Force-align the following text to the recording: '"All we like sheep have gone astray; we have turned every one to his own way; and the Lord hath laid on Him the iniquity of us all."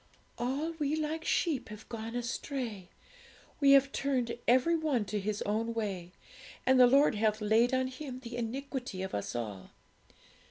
'"All 0.39 0.71
we 0.79 0.95
like 0.95 1.23
sheep 1.23 1.69
have 1.69 1.87
gone 1.87 2.15
astray; 2.15 2.89
we 3.59 3.73
have 3.73 3.91
turned 3.91 4.35
every 4.47 4.75
one 4.75 5.05
to 5.05 5.19
his 5.19 5.43
own 5.43 5.75
way; 5.75 6.11
and 6.65 6.79
the 6.79 6.87
Lord 6.87 7.13
hath 7.13 7.39
laid 7.39 7.71
on 7.71 7.85
Him 7.85 8.21
the 8.21 8.35
iniquity 8.35 9.03
of 9.03 9.13
us 9.13 9.35
all." 9.35 9.69